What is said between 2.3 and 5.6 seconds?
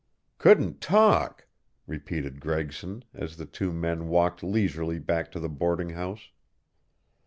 Gregson, as the two men walked leisurely back to the